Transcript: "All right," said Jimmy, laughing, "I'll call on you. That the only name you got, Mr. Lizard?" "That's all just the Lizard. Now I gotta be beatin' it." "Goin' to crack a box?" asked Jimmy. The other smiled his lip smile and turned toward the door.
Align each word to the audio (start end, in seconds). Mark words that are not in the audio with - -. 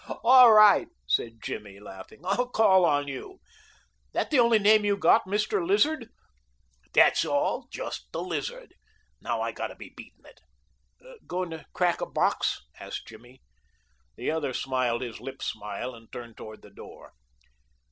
"All 0.23 0.51
right," 0.51 0.87
said 1.07 1.43
Jimmy, 1.43 1.79
laughing, 1.79 2.21
"I'll 2.25 2.47
call 2.49 2.85
on 2.85 3.07
you. 3.07 3.39
That 4.13 4.31
the 4.31 4.39
only 4.39 4.57
name 4.57 4.83
you 4.83 4.97
got, 4.97 5.25
Mr. 5.27 5.63
Lizard?" 5.63 6.07
"That's 6.95 7.23
all 7.23 7.67
just 7.69 8.11
the 8.11 8.23
Lizard. 8.23 8.73
Now 9.21 9.41
I 9.43 9.51
gotta 9.51 9.75
be 9.75 9.93
beatin' 9.95 10.25
it." 10.25 10.41
"Goin' 11.27 11.51
to 11.51 11.67
crack 11.73 12.01
a 12.01 12.07
box?" 12.07 12.63
asked 12.79 13.05
Jimmy. 13.07 13.43
The 14.15 14.31
other 14.31 14.55
smiled 14.55 15.03
his 15.03 15.19
lip 15.21 15.43
smile 15.43 15.93
and 15.93 16.11
turned 16.11 16.35
toward 16.35 16.63
the 16.63 16.71
door. 16.71 17.13